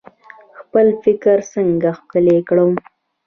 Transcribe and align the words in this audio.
خپل 0.59 0.87
فکر 1.03 1.37
څنګه 1.53 1.89
ښکلی 1.99 2.37
کړو؟ 2.47 2.67